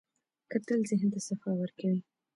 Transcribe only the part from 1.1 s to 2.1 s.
ته صفا ورکوي